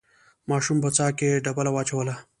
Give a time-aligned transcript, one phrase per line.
[0.49, 2.15] ماشوم په څاه کې ډبله واچوله.